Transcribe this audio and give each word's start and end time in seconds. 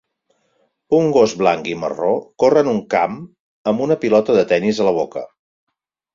Un 0.99 1.11
gos 1.17 1.35
blanc 1.41 1.69
i 1.73 1.75
marró 1.81 2.13
corre 2.45 2.65
en 2.65 2.71
un 2.73 2.81
camp 2.95 3.21
amb 3.73 3.85
una 3.89 3.99
pilota 4.07 4.39
de 4.41 4.49
tenis 4.55 4.81
a 4.87 4.91
la 4.91 4.97
boca 4.99 5.27